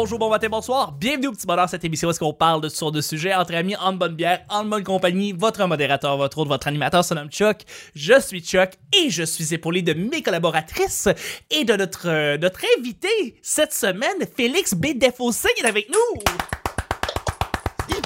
[0.00, 0.92] Bonjour, bon matin, bonsoir.
[0.92, 3.52] Bienvenue au petit bonheur, cette émission où est-ce qu'on parle de sur de sujets entre
[3.56, 5.32] amis, en bonne bière, en bonne compagnie.
[5.32, 7.62] Votre modérateur, votre autre, votre animateur se nomme Chuck.
[7.96, 11.08] Je suis Chuck et je suis épaulé de mes collaboratrices
[11.50, 14.96] et de notre, euh, notre invité cette semaine, Félix B.
[14.96, 16.22] Defossé, qui est avec nous.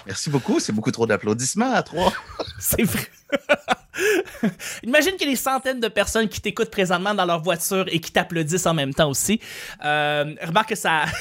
[0.06, 0.60] Merci beaucoup.
[0.60, 2.14] C'est beaucoup trop d'applaudissements à trois.
[2.58, 3.06] C'est vrai.
[4.82, 8.00] Imagine qu'il y a des centaines de personnes qui t'écoutent présentement dans leur voiture et
[8.00, 9.40] qui t'applaudissent en même temps aussi.
[9.84, 11.04] Euh, remarque que ça.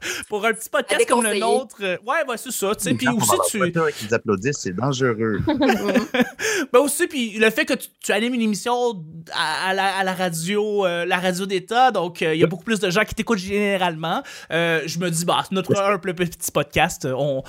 [0.28, 2.94] Pour un petit podcast comme le nôtre, euh, ouais, bah c'est ça, tu sais.
[2.94, 3.72] Puis aussi, tu.
[3.92, 5.40] Qu'ils applaudissent, c'est dangereux.
[6.72, 11.18] ben aussi, puis le fait que tu, animes une émission à, la, radio, euh, la
[11.18, 14.22] radio d'État, donc il y a beaucoup plus de gens qui t'écoutent généralement.
[14.50, 17.42] je me dis, bah, notre humble petit podcast, on,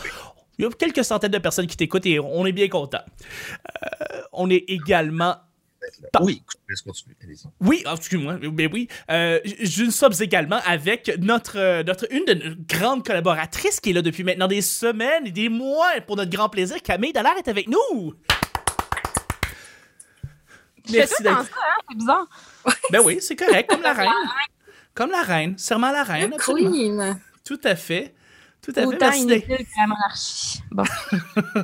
[0.60, 3.00] il y a quelques centaines de personnes qui t'écoutent et on est bien content.
[3.84, 5.38] Euh, on est également
[7.62, 8.88] oui, ah, excuse-moi, mais oui.
[9.10, 14.02] Euh, je sommes également avec notre, notre, une de nos grandes collaboratrices qui est là
[14.02, 16.82] depuis maintenant des semaines et des mois pour notre grand plaisir.
[16.82, 18.14] Camille Dallaire est avec nous.
[20.92, 21.40] Merci d'être.
[21.40, 21.46] Hein,
[21.90, 22.28] c'est bizarre.
[22.92, 24.10] Ben oui, c'est correct, comme la reine.
[24.96, 26.34] Comme la reine, serment la reine.
[26.38, 27.18] Queen.
[27.46, 28.14] Tout à fait.
[28.62, 29.26] Tout à Autant fait.
[29.26, 30.62] Merci la monarchie.
[30.72, 30.84] Bon.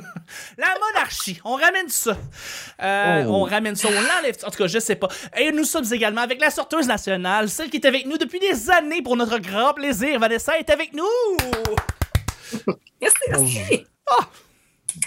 [0.58, 2.16] la monarchie, on ramène ça.
[2.82, 3.34] Euh, oh.
[3.34, 4.36] On ramène ça, on l'enlève.
[4.44, 5.08] En tout cas, je sais pas.
[5.36, 8.70] Et nous sommes également avec la sorteuse nationale, celle qui est avec nous depuis des
[8.70, 10.18] années pour notre grand plaisir.
[10.18, 11.04] Vanessa est avec nous.
[13.00, 13.86] Merci, merci.
[14.08, 14.28] Ah,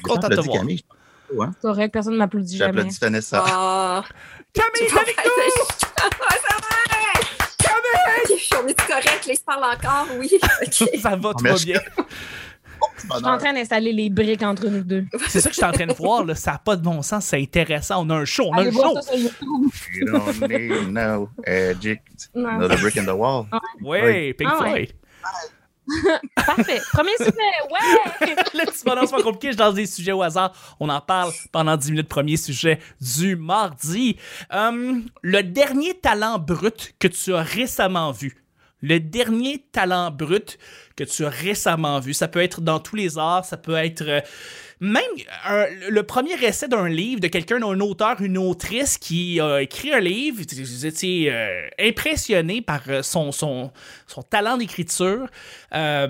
[0.04, 0.64] content de te voir.
[0.64, 1.52] Hein?
[1.54, 2.74] C'est correct, personne ne m'applaudit jamais.
[2.74, 3.44] J'applaudis Vanessa.
[3.48, 4.02] Oh.
[4.54, 6.39] Camille, est avec nous!
[8.64, 9.26] on est correct?
[9.28, 10.08] Les se parle encore?
[10.18, 10.30] Oui.
[11.02, 11.80] ça va trop bien.
[12.96, 15.06] Je suis en train d'installer les briques entre nous deux.
[15.28, 16.24] C'est ça que je suis en train de voir.
[16.24, 16.36] Là.
[16.36, 17.26] Ça n'a pas de bon sens.
[17.26, 18.06] C'est intéressant.
[18.06, 18.46] On a un show.
[18.50, 18.98] On a un show.
[19.94, 22.02] you don't need no magic.
[22.34, 23.48] Another brick in the wall.
[23.82, 24.94] Oui, Pink ah, Floyd.
[26.36, 26.82] Parfait.
[26.94, 28.36] Premier sujet, ouais!
[28.66, 30.54] petit bonheur, c'est pas compliqué, je lance des sujets au hasard.
[30.80, 32.10] On en parle pendant 10 minutes.
[32.10, 34.18] Premier sujet du mardi.
[34.52, 38.44] Hum, le dernier talent brut que tu as récemment vu
[38.82, 40.58] le dernier talent brut
[40.96, 42.14] que tu as récemment vu.
[42.14, 44.24] Ça peut être dans tous les arts, ça peut être
[44.82, 45.04] euh, même
[45.90, 50.00] le premier essai d'un livre de quelqu'un, d'un auteur, une autrice qui a écrit un
[50.00, 50.42] livre.
[50.58, 53.72] Vous étiez euh, impressionné par euh, son, son,
[54.08, 55.28] son talent d'écriture.
[55.72, 56.08] la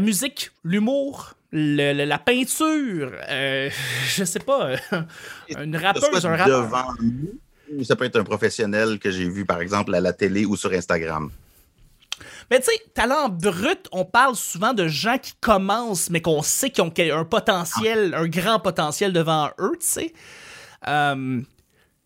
[0.00, 4.76] musique, l'humour, la peinture, je sais pas,
[5.48, 6.62] une rappeuse, un rappeur.
[6.64, 10.44] Devant nous, ça peut être un professionnel que j'ai vu, par exemple, à la télé
[10.44, 11.30] ou sur Instagram.
[12.52, 16.68] Mais tu sais, talent brut, on parle souvent de gens qui commencent, mais qu'on sait
[16.68, 20.12] qu'ils ont un potentiel, un grand potentiel devant eux, tu sais.
[20.86, 21.40] Euh,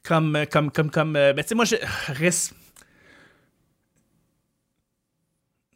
[0.04, 1.16] comme, comme, comme, comme.
[1.16, 1.74] Euh, ben, tu sais, moi, je
[2.12, 2.54] reste.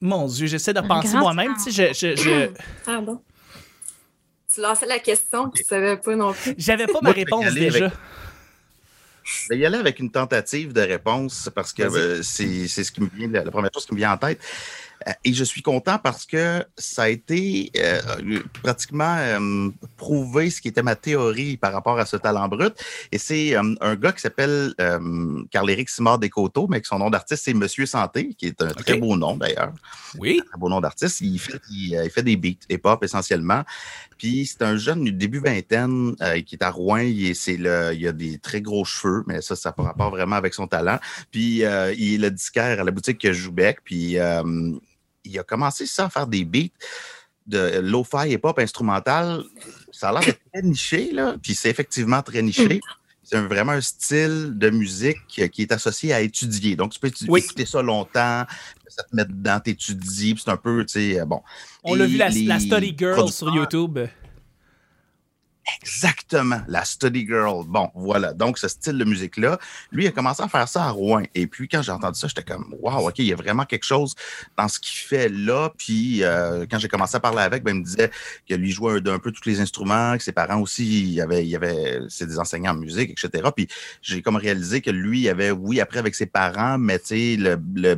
[0.00, 2.14] Mon Dieu, j'essaie de penser moi-même, tu sais, je.
[2.14, 2.50] je, je...
[2.86, 3.20] Pardon.
[4.54, 6.54] Tu lançais la question, tu savais pas non plus.
[6.56, 7.90] J'avais pas ma réponse déjà.
[9.22, 13.00] Je vais y aller avec une tentative de réponse parce que euh, c'est ce qui
[13.00, 14.40] me vient, la, première chose qui me vient en tête.
[15.08, 18.00] Euh, et je suis content parce que ça a été euh,
[18.62, 19.16] pratiquement
[19.96, 22.74] prouvé ce qui était ma théorie par rapport à ce talent brut.
[23.12, 24.74] Et c'est un gars qui s'appelle
[25.50, 28.96] Carl-Éric Simard Descoteaux, mais que son nom d'artiste, c'est Monsieur Santé, qui est un très
[28.96, 29.72] beau nom d'ailleurs.
[30.18, 30.40] Oui.
[30.42, 31.20] Un très beau nom d'artiste.
[31.20, 33.64] Il fait, il, fait des beats hip-hop essentiellement.
[34.20, 36.98] Puis c'est un jeune du début vingtaine euh, qui est à Rouen.
[36.98, 40.10] Il, est, le, il a des très gros cheveux, mais ça, ça n'a pas rapport
[40.10, 40.98] vraiment avec son talent.
[41.30, 43.78] Puis euh, il est le disquaire à la boutique Joubec.
[43.82, 44.42] Puis euh,
[45.24, 46.68] il a commencé ça à faire des beats
[47.46, 49.42] de lo-fi et pop instrumental.
[49.90, 51.36] Ça a l'air d'être très niché, là.
[51.42, 52.80] Puis c'est effectivement très niché.
[53.22, 56.74] C'est vraiment un style de musique qui est associé à étudier.
[56.74, 58.44] Donc, tu peux écouter ça longtemps,
[58.88, 61.40] ça te met dedans, t'étudies, c'est un peu, tu sais, bon.
[61.84, 63.98] On l'a vu, la, la, Study Girl sur YouTube.
[65.82, 67.64] Exactement, la Study Girl.
[67.66, 68.32] Bon, voilà.
[68.32, 69.58] Donc, ce style de musique-là,
[69.92, 71.22] lui, il a commencé à faire ça à Rouen.
[71.34, 73.84] Et puis, quand j'ai entendu ça, j'étais comme, waouh, OK, il y a vraiment quelque
[73.84, 74.14] chose
[74.56, 75.70] dans ce qu'il fait là.
[75.76, 78.10] Puis, euh, quand j'ai commencé à parler avec, ben, il me disait
[78.48, 81.46] que lui jouait un, peu tous les instruments, que ses parents aussi, il y avait,
[81.46, 83.48] il avait, c'est des enseignants en musique, etc.
[83.54, 83.68] Puis,
[84.02, 87.36] j'ai comme réalisé que lui, il avait, oui, après avec ses parents, mais tu sais,
[87.38, 87.96] le, le,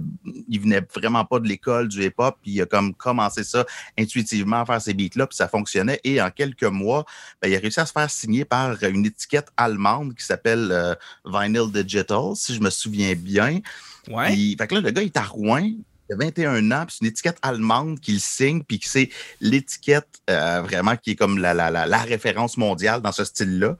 [0.48, 2.38] il venait vraiment pas de l'école du hip-hop.
[2.42, 3.64] Puis, il a comme commencé ça
[3.98, 6.00] intuitivement à faire ces beats-là, puis ça fonctionnait.
[6.04, 7.04] Et en quelques mois,
[7.40, 10.94] ben, il a réussi à se faire signer par une étiquette allemande qui s'appelle euh,
[11.24, 13.60] Vinyl Digital, si je me souviens bien.
[14.08, 14.34] Ouais.
[14.58, 15.70] fait que là, le gars est à Rouen,
[16.10, 19.10] il a 21 ans, puis c'est une étiquette allemande qu'il signe, puis c'est
[19.40, 23.76] l'étiquette euh, vraiment qui est comme la, la, la, référence mondiale dans ce style-là.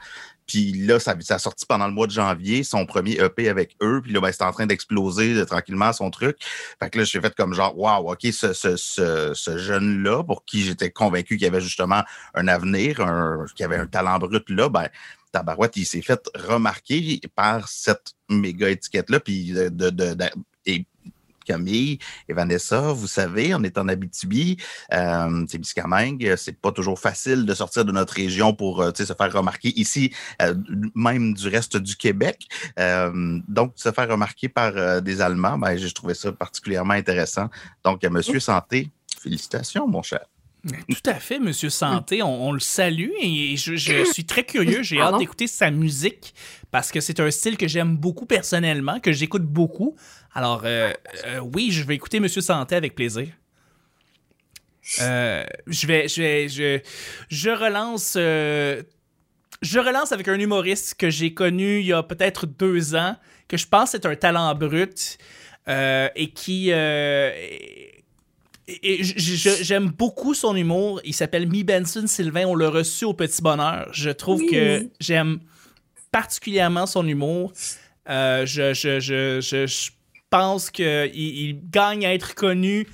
[0.53, 4.03] Puis là, ça, a sorti pendant le mois de janvier, son premier EP avec eux.
[4.03, 6.37] Puis là, ben, c'était en train d'exploser tranquillement son truc.
[6.79, 11.39] Fait que là, j'ai fait comme genre, waouh, OK, ce, jeune-là, pour qui j'étais convaincu
[11.39, 12.03] qu'il avait justement
[12.35, 14.89] un avenir, un, qu'il avait un talent brut là, ben,
[15.33, 19.21] Tabarouette, il s'est fait remarquer par cette méga étiquette-là.
[19.21, 20.15] Puis de,
[21.45, 21.99] Camille
[22.29, 24.57] et Vanessa, vous savez, on est en Abitibi,
[24.93, 29.03] euh, c'est Biscamingue, c'est pas toujours facile de sortir de notre région pour euh, tu
[29.03, 30.55] sais, se faire remarquer ici, euh,
[30.95, 32.47] même du reste du Québec.
[32.79, 37.49] Euh, donc, se faire remarquer par euh, des Allemands, ben, j'ai trouvé ça particulièrement intéressant.
[37.85, 38.91] Donc, à Monsieur Santé,
[39.21, 40.32] félicitations, mon cher.
[40.65, 42.23] Tout à fait, Monsieur Santé.
[42.23, 44.83] On, on le salue et je, je suis très curieux.
[44.83, 46.35] J'ai hâte d'écouter sa musique
[46.71, 49.97] parce que c'est un style que j'aime beaucoup personnellement, que j'écoute beaucoup.
[50.35, 50.93] Alors, euh,
[51.27, 53.29] euh, oui, je vais écouter Monsieur Santé avec plaisir.
[55.01, 56.81] Euh, je vais, je vais, je,
[57.29, 62.95] je relance, je relance avec un humoriste que j'ai connu il y a peut-être deux
[62.95, 63.17] ans,
[63.49, 65.19] que je pense est un talent brut
[65.69, 66.73] et qui,
[68.69, 71.01] et- j'aime beaucoup son humour.
[71.05, 72.47] Il s'appelle Mi Benson Sylvain.
[72.47, 73.89] On l'a reçu au Petit Bonheur.
[73.93, 74.51] Je trouve Oui.
[74.51, 75.41] que j'aime
[76.11, 77.53] particulièrement son humour.
[78.09, 79.91] Euh, je, je, je, je,
[80.31, 82.87] pense qu'il il gagne à être connu.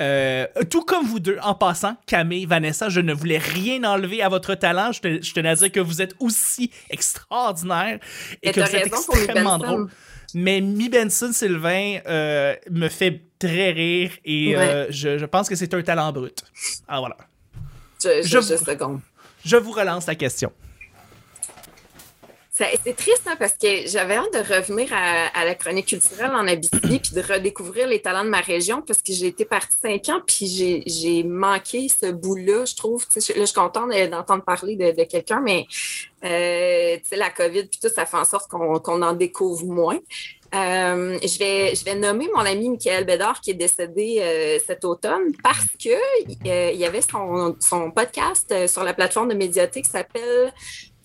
[0.00, 4.30] Euh, tout comme vous deux, en passant, Camille, Vanessa, je ne voulais rien enlever à
[4.30, 4.90] votre talent.
[4.92, 7.98] Je, te- je tenais à dire que vous êtes aussi extraordinaire
[8.42, 9.90] et Mais que vous êtes extrêmement drôle.
[10.34, 14.62] Mais Mi Benson Sylvain euh, me fait très rire et Ouais.
[14.68, 16.38] euh, je, je pense que c'est un talent brut.
[16.86, 17.16] Alors voilà.
[18.02, 19.00] Je, je, Je- je seconde.
[19.44, 20.52] Je vous relance la question.
[22.52, 26.46] C'est triste hein, parce que j'avais hâte de revenir à, à la chronique culturelle en
[26.46, 30.10] Abitibi puis de redécouvrir les talents de ma région parce que j'ai été partie cinq
[30.10, 33.06] ans puis j'ai- manqué ce bout-là, je trouve.
[33.16, 35.64] Là, je suis contente de- d'entendre parler de, de quelqu'un, mais
[36.22, 39.98] euh, la COVID puis tout, ça fait en sorte qu'on qu'on en découvre moins.
[40.52, 44.84] Euh, je, vais, je vais nommer mon ami Michael Bédard qui est décédé euh, cet
[44.84, 49.90] automne parce que euh, il y avait son, podcast sur la plateforme de médiathèque qui
[49.90, 50.52] s'appelle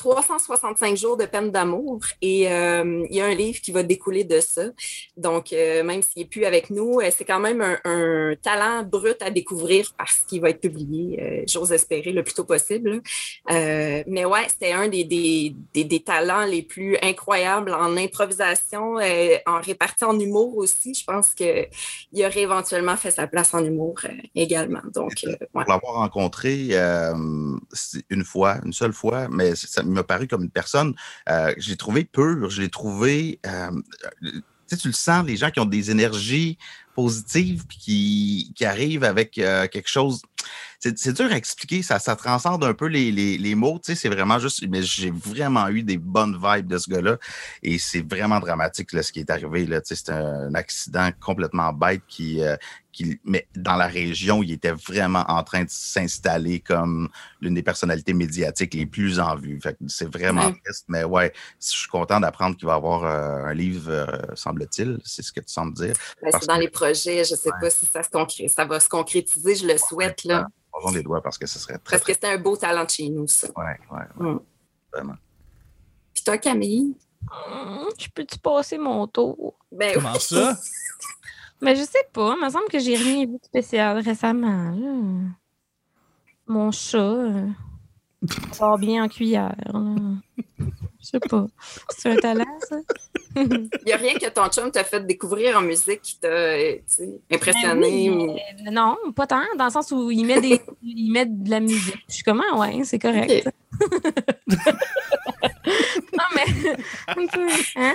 [0.06, 4.24] 365 jours de peine d'amour et euh, il y a un livre qui va découler
[4.24, 4.66] de ça.
[5.18, 8.84] Donc, euh, même s'il n'est plus avec nous, euh, c'est quand même un, un talent
[8.84, 13.02] brut à découvrir parce qu'il va être publié, euh, j'ose espérer, le plus tôt possible.
[13.50, 18.98] Mais ouais, c'était un des, des, des, des talents les plus incroyables en improvisation,
[19.48, 20.94] en répartie en humour aussi.
[20.94, 21.68] Je pense qu'il
[22.14, 23.96] aurait éventuellement fait sa place en humour
[24.36, 24.82] également.
[24.94, 25.38] Donc, ouais.
[25.52, 26.76] Pour l'avoir rencontré
[28.10, 30.94] une fois, une seule fois, mais ça m'a paru comme une personne,
[31.30, 33.72] euh, je l'ai trouvé pur, je l'ai trouvé, euh,
[34.70, 36.58] tu le sens, les gens qui ont des énergies
[36.96, 40.22] positives qui, qui arrivent avec euh, quelque chose.
[40.80, 43.96] C'est dur à expliquer, ça, ça transcende un peu les, les, les mots, tu sais,
[43.96, 47.18] c'est vraiment juste, mais j'ai vraiment eu des bonnes vibes de ce gars-là
[47.64, 51.10] et c'est vraiment dramatique là, ce qui est arrivé, là, tu sais, c'est un accident
[51.20, 52.56] complètement bête qui, euh,
[52.96, 57.10] qui, mais dans la région, il était vraiment en train de s'installer comme
[57.42, 59.60] l'une des personnalités médiatiques les plus en vue.
[59.62, 60.62] Fait que c'est vraiment Ouais.
[60.64, 64.06] triste, mais ouais, je suis content d'apprendre qu'il va y avoir euh, un livre, euh,
[64.36, 65.94] semble-t-il, c'est ce que tu sembles dire.
[66.22, 67.24] Ben, c'est dans que- les projets.
[67.26, 67.60] Je ne sais Ouais.
[67.60, 69.56] pas si ça, se concré- ça va se concrétiser.
[69.56, 70.24] Je le souhaite.
[70.24, 72.84] Là, Posons les doigts parce que ce serait très, parce que c'était un beau talent
[72.86, 73.48] de chez nous, ça.
[73.50, 73.62] très...
[73.64, 74.40] Ouais, ouais, Mm.
[74.94, 75.16] vraiment.
[76.14, 76.96] Puis toi, Camille?
[77.98, 79.58] Je peux-tu passer mon tour?
[79.72, 80.56] Ben, Comment ça?
[81.62, 82.36] Mais je sais pas.
[82.40, 84.72] Il me semble que j'ai rien vu de spécial récemment.
[84.72, 85.30] là.
[86.48, 87.48] Mon chat euh,
[88.54, 89.56] sort bien en cuillère.
[89.66, 89.96] là.
[91.00, 91.48] Je sais pas.
[91.90, 92.78] C'est un talent, ça?
[93.38, 96.76] Il n'y a rien que ton chum t'a fait découvrir en musique qui t'a euh,
[97.30, 97.82] impressionné.
[97.82, 98.34] Ben oui, ou-
[98.64, 101.60] mais non, pas tant, dans le sens où il met, des, il met de la
[101.60, 101.98] musique.
[102.08, 103.50] Je suis comme, ah ouais, c'est correct.
[106.36, 106.76] mais.
[107.76, 107.94] hein?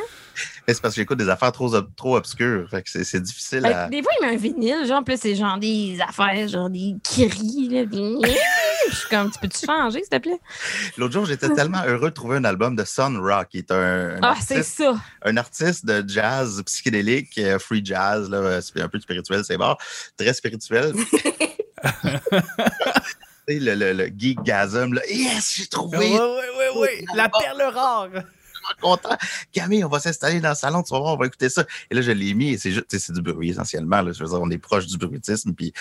[0.66, 2.68] Mais C'est parce que j'écoute des affaires trop, ob- trop obscures.
[2.70, 3.88] Fait que c'est c'est difficile à.
[3.88, 7.68] des fois, il met un vinyle, genre, là, c'est genre des affaires, genre des cris,
[7.68, 7.84] là.
[7.90, 8.32] puis-
[8.90, 10.40] Je suis comme, tu peux-tu changer, s'il te plaît?
[10.96, 14.16] L'autre jour, j'étais tellement heureux de trouver un album de Sun Rock, qui est un,
[14.16, 14.94] un Ah, c'est artiste, ça.
[15.24, 19.58] un artiste de jazz psychédélique, euh, free jazz, là, euh, c'est un peu spirituel, c'est
[19.58, 19.76] bon,
[20.16, 20.94] très spirituel.
[23.50, 27.04] Tu sais, le, le, le geekgasm, là, yes, j'ai Oui, trouvé, oui, oui, oui.
[27.16, 28.08] La perle rare.
[28.80, 29.16] content.
[29.52, 31.64] Camille, on va s'installer dans le salon, tu vas voir, on va écouter ça.
[31.90, 34.02] Et là, je l'ai mis et c'est juste, tu sais, c'est du bruit essentiellement.
[34.02, 35.52] Là, je veux dire, on est proche du bruitisme.
[35.54, 35.72] Puis,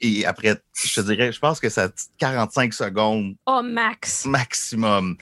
[0.00, 4.26] et après, je te dirais, je pense que ça a 45 secondes Oh, Max.
[4.26, 5.16] maximum.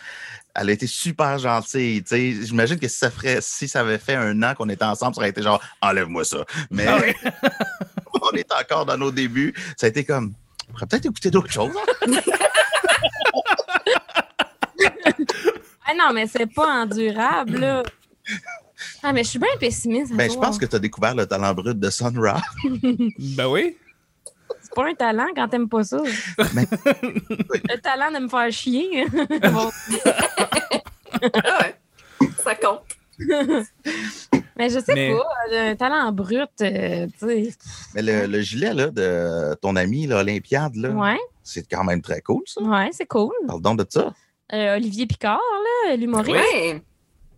[0.57, 2.03] Elle a été super gentille.
[2.03, 2.33] tu sais.
[2.47, 5.21] J'imagine que si ça, ferait, si ça avait fait un an qu'on était ensemble, ça
[5.21, 6.45] aurait été genre enlève-moi ça.
[6.71, 7.13] Mais Ah oui.
[8.23, 9.55] on est encore dans nos débuts.
[9.77, 10.35] Ça a été comme
[10.69, 11.71] on pourrait peut-être écouter d'autres choses.
[12.07, 12.11] hein?
[15.89, 17.83] Ah non, mais c'est pas endurable, là.
[19.03, 20.13] Ah, mais je suis bien pessimiste.
[20.13, 22.43] Ben, je pense que tu as découvert le talent brut de Sun Ra.
[23.37, 23.77] Ben oui.
[24.61, 26.03] C'est pas un talent quand t'aimes pas ça.
[26.55, 29.07] Mais- Le talent de me faire chier.
[29.43, 29.71] Ah
[31.63, 31.77] ouais.
[32.43, 32.83] Ça compte.
[34.57, 35.27] Mais je sais Mais- pas,
[35.71, 37.49] un talent brut, euh, tu sais.
[37.95, 42.01] Mais le, le gilet là, de ton ami, là, Olympiade, là, Ouais, c'est quand même
[42.03, 42.63] très cool, ça.
[42.63, 43.33] ouais, c'est cool.
[43.47, 44.13] Parle donc de ça.
[44.53, 45.41] Euh, Olivier Picard,
[45.89, 46.83] là, l'humoriste, Ouais.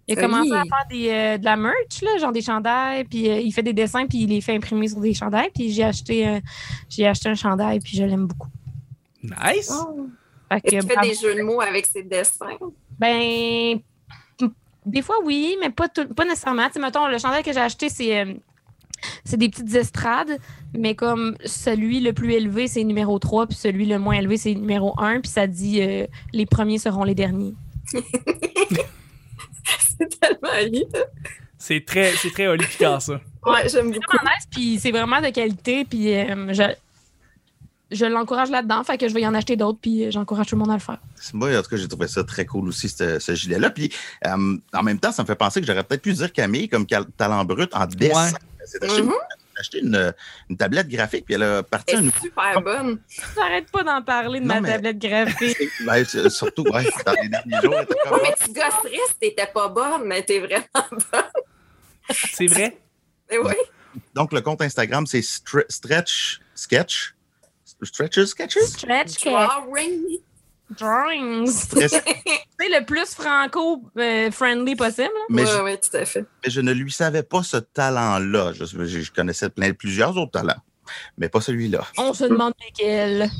[0.07, 0.23] il a Oui.
[0.31, 3.53] commencé à faire des, euh, de la merch, là, genre des chandails, puis euh, il
[3.53, 6.41] fait des dessins, puis il les fait imprimer sur des chandails, puis j'ai acheté, un-
[6.89, 8.49] j'ai acheté un chandail, puis je l'aime beaucoup.
[9.23, 9.73] Nice.
[10.51, 12.57] Fait que, Est-ce qu'il fait des jeux de mots avec ses dessins?
[12.99, 13.79] Ben,
[14.89, 16.67] des fois, oui, mais pas, tout- pas nécessairement.
[16.67, 18.19] Tu sais, mettons, le chandail que j'ai acheté, c'est.
[18.21, 18.35] euh,
[19.25, 20.39] c'est des petites estrades,
[20.77, 24.55] mais comme celui le plus élevé, c'est numéro 3, puis celui le moins élevé, c'est
[24.55, 27.55] numéro 1, puis ça dit euh, les premiers seront les derniers.
[29.99, 30.87] C'est tellement lié.
[31.59, 33.21] C'est très, c'est très Oli Picard, ça.
[33.45, 34.17] Ouais, j'aime beaucoup.
[34.17, 36.53] Vraiment nice, puis c'est vraiment de qualité, puis euh,
[37.91, 40.55] je, l'encourage là-dedans, fait que je vais y en acheter d'autres, puis euh, j'encourage tout
[40.57, 40.99] le monde à le faire.
[41.33, 43.71] Moi, en tout cas, j'ai trouvé ça très cool aussi, ce, ce gilet-là.
[43.71, 43.93] Puis,
[44.27, 46.87] euh, en même temps, ça me fait penser que j'aurais peut-être pu dire Camille comme
[47.17, 48.27] talent brut en dessin.
[48.27, 48.39] Ouais.
[48.67, 49.13] C'est acheté, Mhm.
[49.59, 50.15] acheté une,
[50.51, 52.99] une tablette graphique, puis elle a parti Elle un est super bonne.
[53.35, 55.57] J'arrête pas d'en parler de Non, ma mais- tablette graphique.
[56.31, 57.75] Surtout, ouais, dans les derniers jours.
[58.05, 61.23] comme- Ouais, mais tu gosserais si t'étais pas bonne, mais t'es vraiment bonne.
[62.11, 62.77] C'est vrai?
[63.31, 63.53] Oui.
[64.15, 67.15] Donc, le compte Instagram, c'est Stre- Stretch Sketch.
[67.83, 68.59] Stretches Sketches?
[68.67, 69.25] Stretch
[70.79, 71.47] drawings.
[71.47, 72.03] Stress-
[72.61, 75.09] C'est le plus franco-friendly possible.
[75.15, 75.25] là.
[75.31, 76.25] Mais, Oui, je, oui, tout à fait.
[76.45, 78.53] mais je ne lui savais pas ce talent-là.
[78.53, 80.61] Je, connaissais plein, plusieurs autres talents,
[81.17, 81.87] mais pas celui-là.
[81.97, 83.31] On se demande lesquels.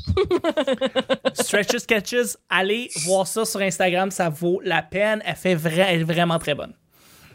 [1.33, 5.21] Stretches Sketches, allez voir ça sur Instagram, ça vaut la peine.
[5.25, 6.73] Elle, fait vrai, elle est vraiment très bonne.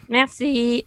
[0.09, 0.87] Merci.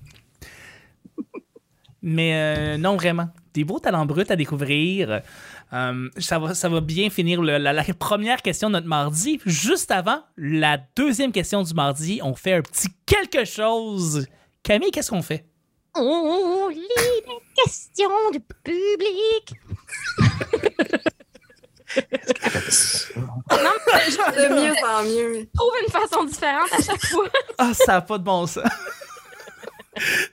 [2.01, 3.29] Mais euh, non, vraiment.
[3.53, 5.21] Des beaux talents bruts à découvrir.
[5.73, 9.39] Euh, ça, va, ça va bien finir le- la, la première question de notre mardi.
[9.45, 14.25] Juste avant, la deuxième question du mardi, on fait un petit quelque chose.
[14.63, 15.45] Camille, qu'est-ce qu'on fait?
[15.95, 17.33] On lit les
[17.63, 19.53] questions du public.
[23.51, 25.47] non, mais je, De mieux en mieux.
[25.55, 27.25] trouve une façon différente à chaque fois.
[27.57, 28.63] Ah, ça n'a pas de bon sens.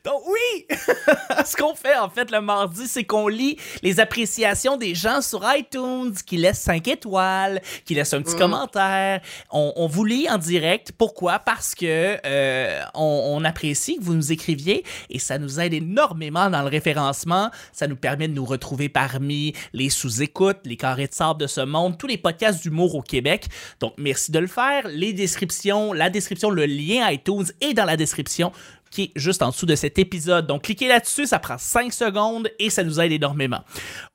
[0.05, 0.67] Donc oui,
[1.45, 5.45] ce qu'on fait en fait le mardi, c'est qu'on lit les appréciations des gens sur
[5.57, 8.39] iTunes, qui laissent 5 étoiles, qui laissent un petit Mm.
[8.39, 9.21] commentaire.
[9.51, 10.93] On, on vous lit en direct.
[10.97, 11.39] Pourquoi?
[11.39, 16.51] Parce que euh, on, on apprécie que vous nous écriviez et ça nous aide énormément
[16.51, 17.51] dans le référencement.
[17.73, 21.61] Ça nous permet de nous retrouver parmi les sous-écoutes, les carrés de sable de ce
[21.61, 23.47] monde, tous les podcasts d'humour au Québec.
[23.81, 24.87] Donc merci de le faire.
[24.89, 28.53] Les descriptions, la description, le lien iTunes est dans la description
[28.95, 30.47] qui est juste en dessous de cet épisode.
[30.47, 33.65] Donc, cliquez là-dessus, ça prend 5 secondes et ça nous aide énormément.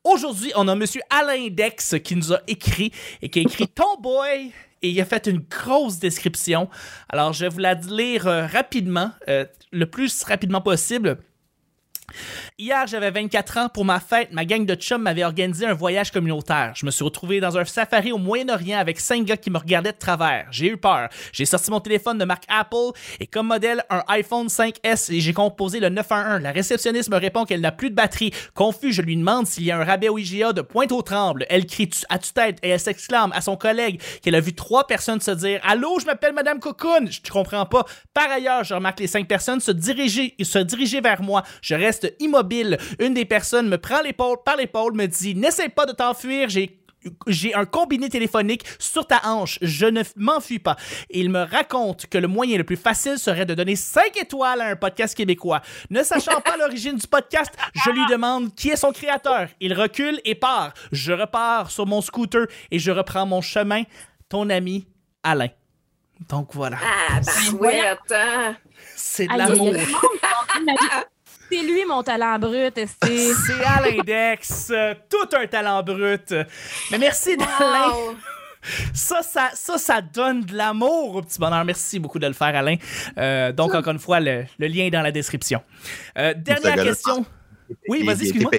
[0.05, 4.53] Aujourd'hui, on a Monsieur Alain Dex qui nous a écrit et qui a écrit Tomboy
[4.81, 6.69] et il a fait une grosse description.
[7.09, 9.43] Alors, je vais vous la lire euh, rapidement, euh,
[9.73, 11.17] le plus rapidement possible.
[12.57, 13.69] Hier, j'avais 24 ans.
[13.69, 16.73] Pour ma fête, ma gang de chums m'avait organisé un voyage communautaire.
[16.75, 19.91] Je me suis retrouvé dans un safari au Moyen-Orient avec cinq gars qui me regardaient
[19.91, 20.47] de travers.
[20.51, 21.09] J'ai eu peur.
[21.31, 25.33] J'ai sorti mon téléphone de marque Apple et comme modèle un iPhone 5S et j'ai
[25.33, 26.41] composé le 911.
[26.41, 28.31] La réceptionniste me répond qu'elle n'a plus de batterie.
[28.53, 31.45] Confus, je lui demande s'il y a un rabais au IGA de Pointe-aux-Trembles.
[31.49, 35.21] Elle crie à tue-tête et elle s'exclame à son collègue qu'elle a vu trois personnes
[35.21, 37.07] se dire Allô, je m'appelle Madame Cocoon.
[37.09, 37.85] Je ne comprends pas.
[38.13, 41.43] Par ailleurs, je remarque les cinq personnes se diriger, se diriger vers moi.
[41.61, 42.77] Je reste immobile.
[42.99, 46.79] Une des personnes me prend l'épaule par l'épaule, me dit N'essaie pas de t'enfuir, j'ai
[47.27, 49.57] j'ai un combiné téléphonique sur ta hanche.
[49.61, 50.75] Je ne m'enfuis pas.
[51.09, 54.67] Il me raconte que le moyen le plus facile serait de donner 5 étoiles à
[54.67, 55.61] un podcast québécois.
[55.89, 57.51] Ne sachant pas l'origine du podcast,
[57.85, 59.47] je lui demande qui est son créateur.
[59.59, 60.73] Il recule et part.
[60.91, 63.83] Je repars sur mon scooter et je reprends mon chemin.
[64.27, 64.87] Ton ami
[65.23, 65.49] Alain.
[66.27, 66.77] Donc voilà.
[66.83, 68.55] Ah, bah ouais, attends.
[68.95, 69.73] C'est de l'amour.
[71.51, 73.33] C'est lui mon talent brut, c'est?
[73.33, 74.71] C'est Alain Dex.
[75.09, 76.33] Tout un talent brut.
[76.91, 77.89] Mais merci d'Alain.
[77.93, 78.15] Wow.
[78.93, 81.63] Ça, ça, ça, ça donne de l'amour au petit bonheur.
[81.63, 82.75] Merci beaucoup de le faire, Alain.
[83.17, 85.61] Euh, donc, encore une fois, le, le lien est dans la description.
[86.17, 87.25] Euh, dernière question.
[87.87, 88.51] Oui, Il- vas-y, excuse-moi.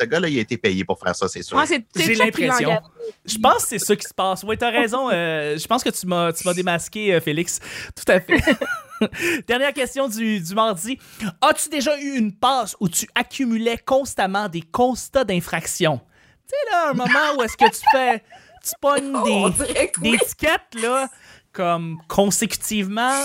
[0.00, 1.60] Ce gars-là, il a été payé pour faire ça, c'est sûr.
[1.66, 2.80] C'est J'ai l'impression.
[3.24, 4.44] Je pense que c'est ça qui se passe.
[4.44, 5.10] Oui, t'as raison.
[5.12, 7.58] euh, je pense que tu m'as, tu m'as démasqué, euh, Félix.
[7.96, 8.40] Tout à fait.
[9.46, 10.98] Dernière question du, du mardi.
[11.40, 16.00] As-tu déjà eu une passe où tu accumulais constamment des constats d'infraction?
[16.48, 18.22] Tu sais, là, un moment où est-ce que tu fais.
[18.64, 20.18] Tu pognes Oh, des, oui.
[20.26, 21.08] tickets, là.
[21.52, 23.20] comme consécutivement,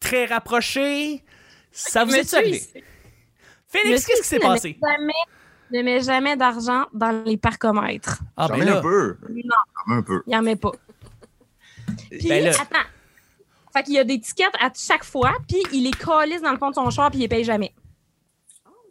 [0.00, 1.24] très rapprochés.
[1.70, 2.60] Ça vous est arrivé?
[3.68, 4.78] Félix, Monsieur qu'est-ce qui s'est passé?
[4.82, 5.12] Jamais,
[5.70, 8.20] ne met jamais d'argent dans les parcomètres.
[8.36, 8.78] Ah, J'en ben mets là.
[8.78, 9.18] un peu.
[9.28, 9.42] Non.
[9.86, 10.22] J'en mets un peu.
[10.26, 10.72] Il en met pas.
[12.10, 12.50] Puis, Ben là.
[12.52, 12.88] attends.
[13.72, 16.58] Fait qu'il y a des tickets à chaque fois, puis il les calisse dans le
[16.58, 17.74] fond de son char, puis il les paye jamais.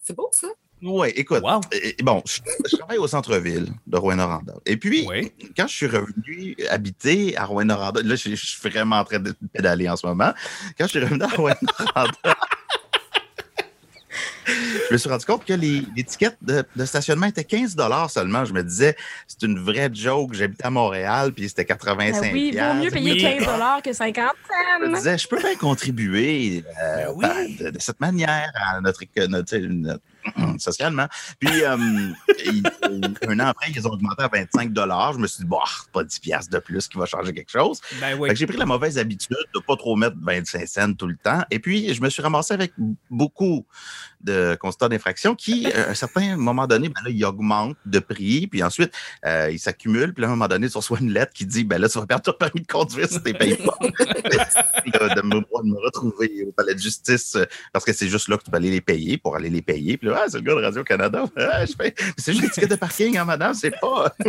[0.03, 0.47] C'est beau, ça.
[0.81, 1.41] Oui, écoute.
[1.43, 1.59] Wow.
[1.73, 4.53] euh, Bon, je, je travaille au centre-ville de Rouen-Noranda.
[4.65, 5.31] Et puis, Oui.
[5.57, 9.33] quand je suis revenu habiter à Rouen-Noranda, là, je, je suis vraiment en train de
[9.51, 10.31] pédaler en ce moment.
[10.77, 12.37] Quand je suis revenu à Rouen-Noranda,
[14.87, 15.53] je me suis rendu compte que
[16.03, 17.75] tickets de, de stationnement étaient 15
[18.11, 18.45] seulement.
[18.45, 18.95] Je me disais,
[19.27, 20.33] c'est une vraie joke.
[20.33, 23.21] J'habitais à Montréal, puis c'était 85 Ben oui, vaut mieux payer Oui.
[23.21, 23.47] 15
[23.83, 24.25] que 50
[24.79, 24.97] Je me cents.
[24.97, 27.25] disais, je peux bien contribuer euh, Ben oui.
[27.59, 30.01] ben, de, de cette manière à notre, notre- tu sais, notre-
[30.59, 31.07] socialement.
[31.39, 31.77] Puis, euh,
[32.45, 32.63] il-
[33.27, 34.73] un an après, ils ont augmenté à 25
[35.13, 37.49] Je me suis dit, bon, ah, pas 10 piastres de plus qui va changer quelque
[37.51, 37.79] chose.
[38.01, 38.27] Ben oui.
[38.29, 41.43] que J'ai pris la mauvaise habitude de pas trop mettre 25 cents tout le temps.
[41.49, 42.73] Et puis, je me suis ramassé avec
[43.09, 43.65] beaucoup
[44.21, 47.99] de constats d'infraction qui, euh, à un certain moment donné, ben là, ils augmentent de
[47.99, 48.47] prix.
[48.47, 48.93] Puis ensuite,
[49.25, 50.13] euh, ils s'accumulent.
[50.13, 52.05] Puis à un moment donné, tu reçois une lettre qui dit, ben là, tu vas
[52.05, 53.77] perdre ton permis de conduire si tu ne payes pas.
[53.81, 58.37] De, me, de me retrouver au palais de justice euh, parce que c'est juste là
[58.37, 59.97] que tu peux aller les payer pour aller les payer.
[59.97, 61.25] Puis là, ah, c'est le gars de Radio-Canada.
[61.37, 61.65] Ah.
[62.17, 64.13] C'est juste des tickets de parking, hein, madame, c'est pas.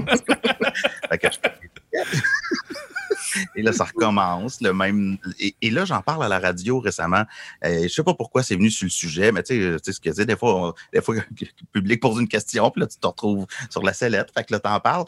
[3.57, 4.61] Et là, ça recommence.
[4.61, 5.19] Le même...
[5.39, 7.25] et, là, j'en parle à la radio récemment.
[7.65, 10.13] Euh, je sais pas pourquoi c'est venu sur le sujet, mais tu sais, ce que
[10.13, 10.27] c'est.
[10.27, 13.83] Des fois, des fois, le public pose une question, puis là, tu te retrouves sur
[13.83, 14.31] la sellette.
[14.35, 15.05] Fait que là, t'en parles.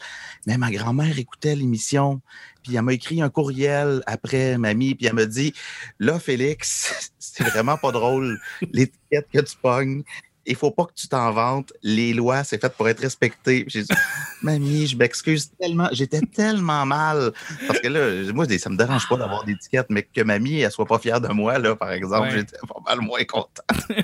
[0.47, 2.21] Mais ma grand-mère écoutait l'émission,
[2.63, 5.53] puis elle m'a écrit un courriel après, mamie, puis elle me dit
[5.99, 8.39] Là, Félix, c'est vraiment pas drôle,
[8.71, 10.03] l'étiquette que tu pognes.
[10.45, 11.71] Il faut pas que tu t'en vantes.
[11.83, 13.63] Les lois, c'est fait pour être respecté.
[13.67, 13.89] J'ai dit,
[14.41, 15.87] mamie, je m'excuse tellement.
[15.91, 17.31] J'étais tellement mal.
[17.67, 20.71] Parce que là, moi, ça me dérange pas d'avoir des étiquettes, mais que mamie, elle
[20.71, 22.37] soit pas fière de moi, là, par exemple, Ouais.
[22.39, 23.63] j'étais pas mal moins content.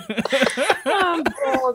[1.50, 1.74] Oh.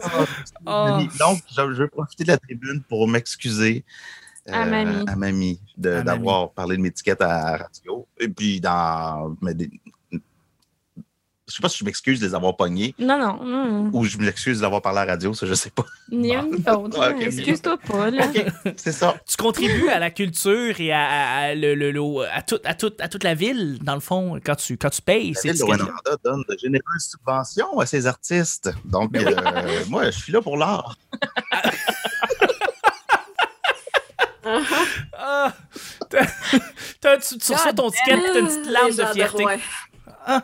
[0.64, 1.08] Mamie.
[1.18, 3.84] Donc, je, je veux profiter de la tribune pour m'excuser
[4.48, 5.04] euh, À mamie.
[5.06, 8.06] à mamie de- À d'avoir parlé de mes étiquettes à radio.
[8.18, 9.36] Et puis, dans.
[9.40, 9.70] mais des-
[11.52, 13.90] je sais pas si je m'excuse de les avoir pognés Non, non, non.
[13.92, 15.84] ou je m'excuse de l'avoir parlé à la radio, ça, je sais pas.
[16.10, 16.98] Ni un ni l'autre.
[16.98, 17.16] Ouais, là.
[17.16, 18.26] ok, Excuse-toi pas, là.
[18.76, 19.14] C'est ça.
[19.28, 22.74] Tu contribues à la culture et à, à- à le- le- le- à, tout- à,
[22.74, 25.58] tout- à toute la ville, dans le fond, quand tu, quand tu payes La ville
[25.60, 25.64] de.
[25.64, 25.86] Rwanda
[26.24, 28.70] donne de généreuses subventions à ses artistes.
[28.86, 29.30] Donc, euh,
[29.88, 30.96] moi, je suis là pour l'art.
[35.16, 35.52] Ah!
[36.10, 36.26] T'as-
[37.00, 39.44] t'as- tu, tu reçois ton ticket, t'as une petite larme de fierté.
[39.44, 40.40] Rouen.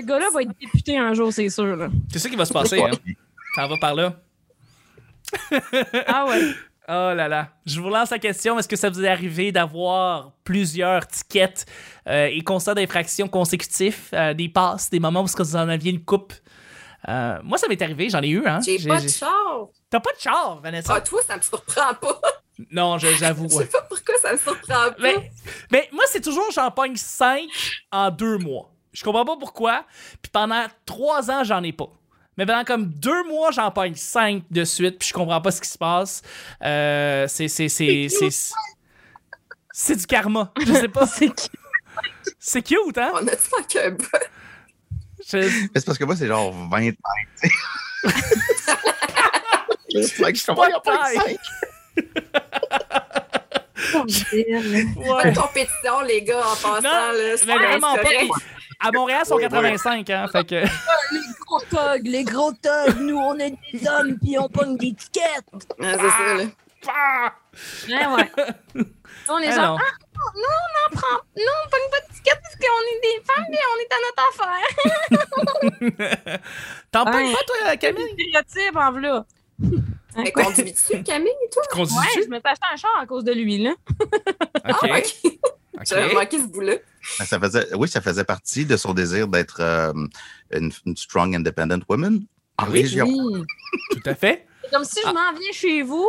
[0.00, 1.76] Ce gars-là va être député un jour, c'est sûr.
[1.76, 1.88] Là.
[2.12, 2.90] C'est ça qui va se passer, hein?
[3.54, 4.14] Ça va par là.
[6.06, 6.40] Ah ouais.
[6.88, 7.48] Oh là là.
[7.66, 8.56] Je vous lance la question.
[8.60, 11.66] Est-ce que ça vous est arrivé d'avoir plusieurs tickets
[12.06, 15.68] euh, et constats d'infraction consécutifs, euh, des passes, des moments où est-ce que vous en
[15.68, 16.32] aviez une coupe?
[17.08, 18.60] Euh, moi, ça m'est arrivé, j'en ai eu, hein?
[18.64, 19.66] J'ai pas de char.
[19.90, 20.94] T'as pas de char, Vanessa?
[20.94, 22.20] Ah, toi, ça me surprend pas.
[22.70, 23.48] Non, je- j'avoue.
[23.50, 24.94] Je sais pas pourquoi ça me surprend pas.
[25.00, 25.32] Mais,
[25.72, 27.42] mais moi, c'est toujours j'en pogne 5
[27.90, 28.70] en deux mois.
[28.96, 29.84] Je comprends pas pourquoi.
[30.22, 31.88] Puis pendant trois ans, j'en ai pas.
[32.38, 35.60] Mais pendant comme deux mois, j'en pogne 5 de suite, puis je comprends pas ce
[35.60, 36.22] qui se passe.
[36.62, 37.48] Euh, c'est.
[37.48, 37.68] C'est.
[37.68, 38.08] C'est.
[38.08, 38.30] C'est
[39.72, 40.50] c'est du karma.
[40.58, 41.06] Je sais pas.
[41.06, 41.50] C'est qui?
[42.38, 43.10] C'est cute, hein?
[43.14, 43.96] On a-tu manqué un?
[45.28, 46.92] Je- c'est parce que moi, c'est genre 20 ans.
[47.42, 48.12] tu sais.
[50.02, 50.82] C'est vrai que je suis pas a
[51.12, 51.38] cinq.
[54.96, 55.32] Ouais.
[55.34, 56.80] compétition, les gars, en passant.
[56.82, 58.02] Non, là, c'est mais vraiment pas.
[58.80, 59.48] À Montréal, ils sont Ouais, ouais.
[59.50, 60.26] 85, hein?
[60.30, 60.54] Fait que.
[61.12, 64.92] Les gros thugs, les gros thugs, nous on est des hommes puis on pogne des
[64.92, 65.44] tickets.
[65.80, 66.44] Ah, c'est ça, là.
[66.88, 67.32] Ah!
[67.88, 68.30] Ouais, ouais.
[69.28, 69.84] On est Ah, genre, non.
[69.84, 69.92] ah,
[70.36, 73.52] non, on en prend, non, on pogne pas de tickets parce qu'on est des femmes
[73.52, 74.22] et on est à notre
[75.90, 76.40] affaire.
[76.92, 78.12] T'en pognes pas, toi, Camille?
[78.12, 79.24] Stéréotype en v'là.
[79.64, 81.62] Hein, Mais conduis-tu, Camille, toi?
[81.70, 81.98] Conduis-tu?
[82.18, 83.72] Ouais, je me suis acheté un char à cause de lui, là.
[84.00, 84.10] Ok.
[84.64, 85.38] Ah, ok.
[85.76, 85.86] Ok.
[85.86, 86.74] J'avais manqué ce bout-là.
[87.18, 89.92] Ben, Ça faisait, oui, ça faisait partie de son désir d'être euh,
[90.52, 92.20] une, une strong, independent woman
[92.58, 92.82] en Oui?
[92.82, 93.06] région.
[93.06, 93.42] Oui.
[93.92, 94.46] Tout à fait.
[94.64, 96.08] C'est comme si je m'en viens chez vous,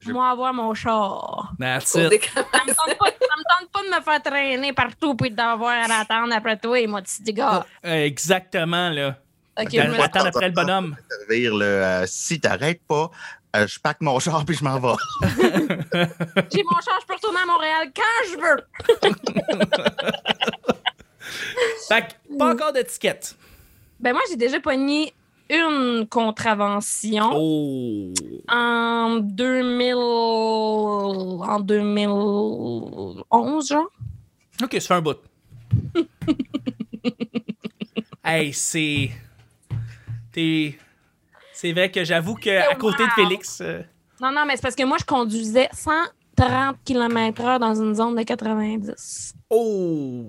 [0.00, 1.52] Je- moi avoir mon char.
[1.58, 2.30] That's it.
[2.34, 5.90] Ça me tente pas, ça me tente pas de me faire traîner partout puis d'avoir
[5.90, 7.64] à attendre après toi et moi, petit gars.
[7.86, 9.18] Euh, Exactement, là.
[9.60, 10.96] Ok, je me Attends après le bonhomme.
[11.10, 13.10] Servir le euh, si t'arrêtes pas,
[13.56, 14.94] euh, je pack mon char puis je m'en vais.
[16.52, 18.60] J'ai mon char, je peux retourner à Montréal quand je veux.
[21.88, 22.08] Fait que,
[22.38, 23.36] pas encore d'étiquette.
[23.98, 25.12] Ben moi, j'ai déjà pogné
[25.50, 28.12] une contravention Oh.
[28.48, 29.94] en 2000...
[29.96, 33.90] en 2011, genre.
[34.62, 35.18] Ok, ça fait un bout.
[38.24, 39.10] hey, c'est.
[40.32, 40.78] T'es.
[41.60, 43.58] C'est vrai que j'avoue qu'à côté de Félix.
[43.60, 43.82] euh,
[44.18, 48.22] Non, non, mais c'est parce que moi, je conduisais 130 km/h dans une zone de
[48.22, 49.34] 90.
[49.50, 50.24] Oh!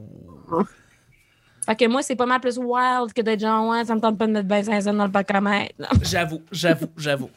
[1.66, 4.18] Fait que moi, c'est pas mal plus wild que d'être genre, ouais, ça me tente
[4.18, 5.74] pas de mettre ben 500 dans le parcomètre.
[6.02, 7.30] J'avoue, j'avoue, j'avoue.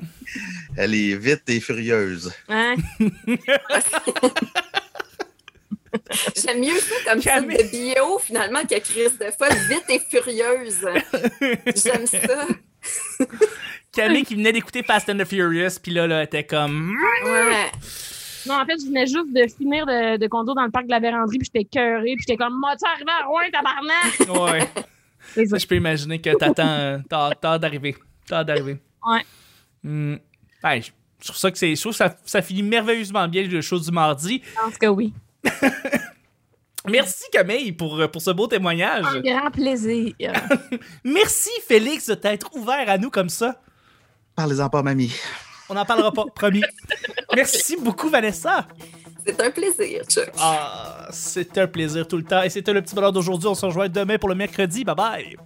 [0.77, 2.33] Elle est vite et furieuse.
[2.49, 2.75] Hein?
[6.37, 7.57] J'aime mieux ça comme ça Camille.
[7.59, 7.63] de
[7.95, 10.85] bio, finalement, que Chris de folle, vite et furieuse.
[11.77, 12.47] J'aime ça.
[13.95, 16.95] Camille qui venait d'écouter Fast and the Furious, puis là, là, elle était comme.
[17.25, 17.71] Ouais.
[18.47, 20.91] Non, en fait, je venais juste de finir de, de conduire dans le parc de
[20.91, 24.65] la Vérandrie, puis j'étais cœurée, puis j'étais comme, moi, tu arrivé à Rouen, tabarnak!
[25.35, 25.47] Ouais.
[25.47, 25.57] Ça.
[25.57, 26.69] Je peux imaginer que t'attends.
[26.69, 27.97] euh, T'as t'as hâte d'arriver.
[28.27, 28.77] T'as d'arriver.
[29.07, 29.23] Ouais.
[29.83, 30.17] Hmm.
[30.63, 31.75] Ouais, je je trouve ça que c'est.
[31.75, 34.43] Je trouve que ça, ça finit merveilleusement bien le show du mardi.
[34.45, 35.15] Je pense que oui.
[36.87, 39.07] Merci Camille pour, euh, pour ce beau témoignage.
[39.07, 40.13] Un grand plaisir.
[41.05, 43.59] Merci Félix de t'être ouvert à nous comme ça.
[44.37, 45.13] Parlez-en pas, mamie.
[45.69, 46.63] On n'en parlera pas, promis.
[47.35, 48.67] Merci beaucoup Vanessa.
[49.27, 50.31] C'est un plaisir, Chuck.
[50.39, 52.43] Ah, c'était un plaisir tout le temps.
[52.43, 53.49] Et c'était le petit bonheur d'aujourd'hui.
[53.49, 54.85] On se rejoint demain pour le mercredi.
[54.85, 55.37] Bye bye.